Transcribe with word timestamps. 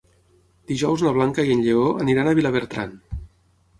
Dijous 0.71 1.03
na 1.07 1.11
Blanca 1.19 1.45
i 1.49 1.53
en 1.57 1.61
Lleó 1.67 1.85
aniran 2.07 2.31
a 2.33 2.37
Vilabertran. 2.41 2.97